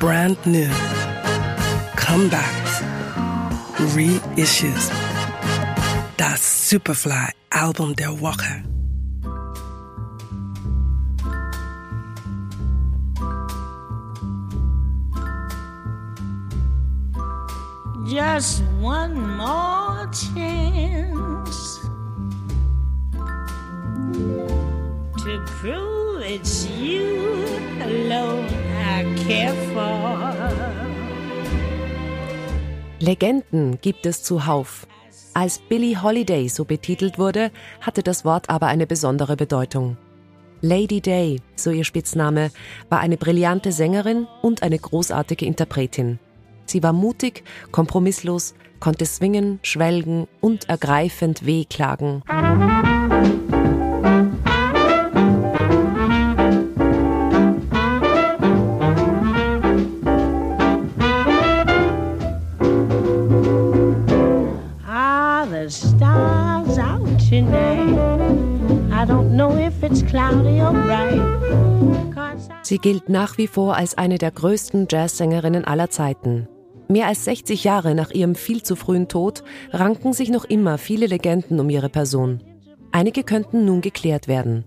[0.00, 0.70] brand new,
[1.94, 2.82] comebacks,
[3.94, 4.90] reissues.
[6.16, 8.64] Das Superfly Album der Woche.
[18.06, 21.78] Just one more chance
[25.18, 27.26] to prove it's you
[27.82, 28.69] alone
[29.26, 30.34] Care for.
[32.98, 34.86] Legenden gibt es zuhauf.
[35.32, 37.50] Als Billie Holiday so betitelt wurde,
[37.80, 39.96] hatte das Wort aber eine besondere Bedeutung.
[40.60, 42.50] Lady Day, so ihr Spitzname,
[42.90, 46.18] war eine brillante Sängerin und eine großartige Interpretin.
[46.66, 52.22] Sie war mutig, kompromisslos, konnte swingen, schwelgen und ergreifend wehklagen.
[66.70, 67.98] Stars out tonight?
[68.92, 71.20] I don't know if it's cloudy or bright.
[72.62, 76.48] Sie gilt nach wie vor als eine der größten Jazzsängerinnen aller Zeiten.
[76.88, 81.06] Mehr als 60 Jahre nach ihrem viel zu frühen Tod ranken sich noch immer viele
[81.06, 82.42] Legenden um ihre Person.
[82.92, 84.64] Einige könnten nun geklärt werden.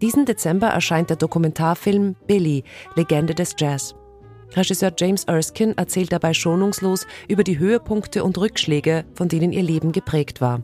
[0.00, 2.64] Diesen Dezember erscheint der Dokumentarfilm Billy,
[2.96, 3.94] Legende des Jazz.
[4.54, 9.92] Regisseur James Erskine erzählt dabei schonungslos über die Höhepunkte und Rückschläge, von denen ihr Leben
[9.92, 10.62] geprägt war.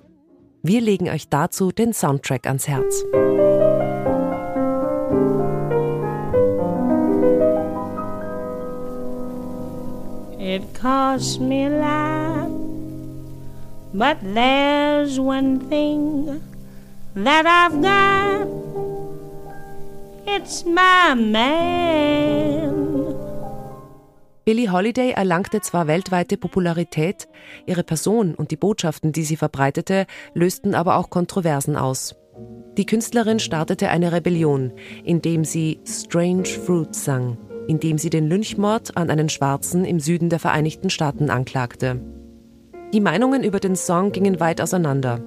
[0.68, 3.02] Wir legen euch dazu den Soundtrack ans Herz.
[10.38, 12.46] It costs me a
[13.94, 16.42] but there's one thing
[17.14, 18.46] that I've got.
[20.26, 22.47] It's my man.
[24.48, 27.28] Billie Holiday erlangte zwar weltweite Popularität,
[27.66, 32.14] ihre Person und die Botschaften, die sie verbreitete, lösten aber auch Kontroversen aus.
[32.78, 34.72] Die Künstlerin startete eine Rebellion,
[35.04, 40.38] indem sie Strange Fruit sang, indem sie den Lynchmord an einen Schwarzen im Süden der
[40.38, 42.00] Vereinigten Staaten anklagte.
[42.94, 45.20] Die Meinungen über den Song gingen weit auseinander,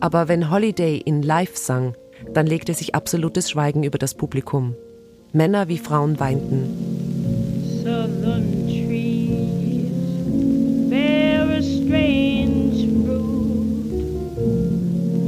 [0.00, 1.94] aber wenn Holiday ihn live sang,
[2.32, 4.74] dann legte sich absolutes Schweigen über das Publikum.
[5.32, 6.93] Männer wie Frauen weinten.
[7.84, 9.90] Southern trees
[10.88, 14.38] bear a strange fruit,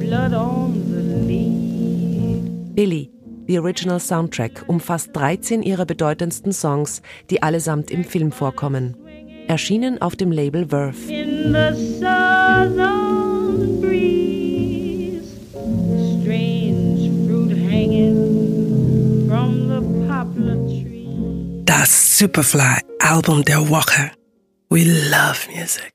[0.01, 2.75] blood on the leaves.
[2.75, 3.11] Billy,
[3.47, 8.97] the Original Soundtrack, umfasst 13 ihrer bedeutendsten Songs, die allesamt im Film vorkommen.
[9.49, 10.97] Erschienen auf dem Label Verve.
[21.67, 24.13] Das Superfly Album der Woche.
[24.71, 25.91] We love music.